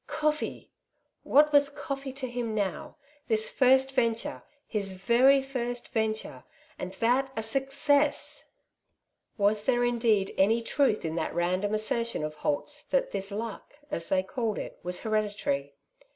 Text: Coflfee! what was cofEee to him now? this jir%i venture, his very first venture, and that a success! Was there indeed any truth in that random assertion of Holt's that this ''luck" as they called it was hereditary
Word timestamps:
Coflfee! 0.07 0.71
what 1.21 1.53
was 1.53 1.69
cofEee 1.69 2.15
to 2.15 2.27
him 2.27 2.55
now? 2.55 2.97
this 3.27 3.51
jir%i 3.51 3.93
venture, 3.93 4.43
his 4.65 4.93
very 4.93 5.43
first 5.43 5.89
venture, 5.89 6.43
and 6.79 6.93
that 6.93 7.31
a 7.37 7.43
success! 7.43 8.45
Was 9.37 9.65
there 9.65 9.85
indeed 9.85 10.33
any 10.39 10.59
truth 10.63 11.05
in 11.05 11.13
that 11.17 11.35
random 11.35 11.75
assertion 11.75 12.23
of 12.23 12.33
Holt's 12.41 12.81
that 12.85 13.11
this 13.11 13.29
''luck" 13.29 13.75
as 13.91 14.07
they 14.09 14.23
called 14.23 14.57
it 14.57 14.79
was 14.81 15.01
hereditary 15.01 15.75